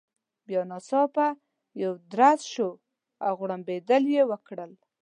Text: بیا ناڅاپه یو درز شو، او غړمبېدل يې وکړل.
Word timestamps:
بیا 0.47 0.61
ناڅاپه 0.71 1.27
یو 1.83 1.93
درز 2.11 2.41
شو، 2.53 2.69
او 3.25 3.31
غړمبېدل 3.39 4.03
يې 4.15 4.23
وکړل. 4.31 4.71